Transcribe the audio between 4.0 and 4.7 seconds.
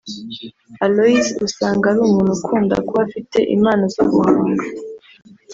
guhanga